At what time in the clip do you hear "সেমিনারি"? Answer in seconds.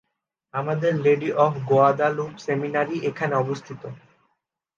2.45-2.95